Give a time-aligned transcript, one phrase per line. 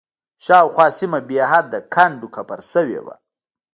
[0.45, 3.15] شاوخوا سیمه بېحده کنډ و کپر شوې وه.